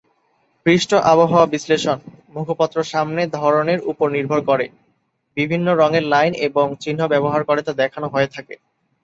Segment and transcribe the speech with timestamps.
[0.65, 1.97] পৃষ্ঠ আবহাওয়া বিশ্লেষণ,
[2.29, 4.65] মুখপত্র সামনে ধরনের উপর নির্ভর করে,
[5.37, 8.55] বিভিন্ন রঙের লাইন এবং চিহ্ন ব্যবহার করে তা দেখানো হয়ে থাকে।